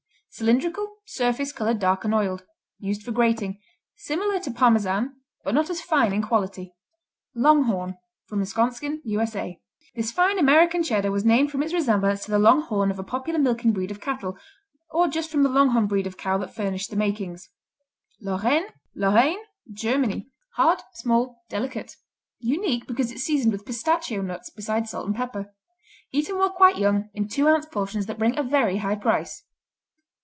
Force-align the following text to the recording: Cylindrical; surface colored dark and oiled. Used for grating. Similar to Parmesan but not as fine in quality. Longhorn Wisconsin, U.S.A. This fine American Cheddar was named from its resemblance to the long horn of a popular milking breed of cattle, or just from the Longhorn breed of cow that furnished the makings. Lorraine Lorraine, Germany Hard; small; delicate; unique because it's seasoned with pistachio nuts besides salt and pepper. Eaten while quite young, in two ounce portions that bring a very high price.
Cylindrical; 0.33 0.95
surface 1.05 1.51
colored 1.51 1.77
dark 1.79 2.05
and 2.05 2.15
oiled. 2.15 2.45
Used 2.79 3.03
for 3.03 3.11
grating. 3.11 3.59
Similar 3.97 4.39
to 4.39 4.51
Parmesan 4.51 5.19
but 5.43 5.53
not 5.53 5.69
as 5.69 5.81
fine 5.81 6.13
in 6.13 6.21
quality. 6.21 6.73
Longhorn 7.35 7.97
Wisconsin, 8.31 9.01
U.S.A. 9.03 9.59
This 9.93 10.13
fine 10.13 10.39
American 10.39 10.83
Cheddar 10.83 11.11
was 11.11 11.25
named 11.25 11.51
from 11.51 11.61
its 11.61 11.73
resemblance 11.73 12.23
to 12.23 12.31
the 12.31 12.39
long 12.39 12.61
horn 12.61 12.89
of 12.91 12.97
a 12.97 13.03
popular 13.03 13.39
milking 13.39 13.73
breed 13.73 13.91
of 13.91 13.99
cattle, 13.99 14.37
or 14.89 15.09
just 15.09 15.29
from 15.29 15.43
the 15.43 15.49
Longhorn 15.49 15.87
breed 15.87 16.07
of 16.07 16.15
cow 16.15 16.37
that 16.37 16.55
furnished 16.55 16.91
the 16.91 16.95
makings. 16.95 17.49
Lorraine 18.21 18.67
Lorraine, 18.95 19.39
Germany 19.69 20.31
Hard; 20.53 20.79
small; 20.93 21.43
delicate; 21.49 21.97
unique 22.39 22.87
because 22.87 23.11
it's 23.11 23.21
seasoned 23.23 23.51
with 23.51 23.65
pistachio 23.65 24.21
nuts 24.21 24.49
besides 24.49 24.91
salt 24.91 25.07
and 25.07 25.15
pepper. 25.17 25.53
Eaten 26.13 26.37
while 26.37 26.49
quite 26.51 26.77
young, 26.77 27.09
in 27.13 27.27
two 27.27 27.49
ounce 27.49 27.65
portions 27.65 28.05
that 28.05 28.17
bring 28.17 28.39
a 28.39 28.43
very 28.43 28.77
high 28.77 28.95
price. 28.95 29.43